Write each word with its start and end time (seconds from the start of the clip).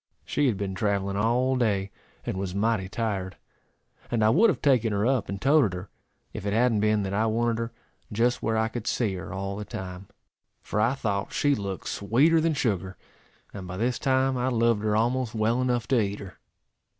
She 0.25 0.47
had 0.47 0.57
been 0.57 0.73
travelling 0.73 1.15
all 1.15 1.55
day, 1.55 1.91
and 2.25 2.35
was 2.35 2.55
mighty 2.55 2.89
tired; 2.89 3.37
and 4.09 4.23
I 4.25 4.31
would 4.31 4.49
have 4.49 4.59
taken 4.59 4.91
her 4.93 5.05
up, 5.05 5.29
and 5.29 5.39
toated 5.39 5.73
her, 5.73 5.91
if 6.33 6.43
it 6.43 6.53
hadn't 6.53 6.79
been 6.79 7.03
that 7.03 7.13
I 7.13 7.27
wanted 7.27 7.59
her 7.59 7.71
just 8.11 8.41
where 8.41 8.57
I 8.57 8.67
could 8.67 8.87
see 8.87 9.13
her 9.13 9.31
all 9.31 9.55
the 9.55 9.63
time, 9.63 10.07
for 10.63 10.81
I 10.81 10.95
thought 10.95 11.33
she 11.33 11.53
looked 11.53 11.87
sweeter 11.87 12.41
than 12.41 12.55
sugar; 12.55 12.97
and 13.53 13.67
by 13.67 13.77
this 13.77 13.99
time 13.99 14.37
I 14.37 14.47
loved 14.47 14.81
her 14.81 14.95
almost 14.95 15.35
well 15.35 15.61
enough 15.61 15.87
to 15.89 16.01
eat 16.01 16.17
her. 16.17 16.39